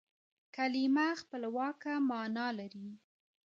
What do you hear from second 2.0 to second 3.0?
مانا لري.